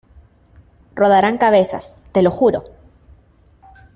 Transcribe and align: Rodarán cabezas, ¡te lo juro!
Rodarán 0.95 1.37
cabezas, 1.37 2.01
¡te 2.11 2.23
lo 2.23 2.31
juro! 2.31 2.63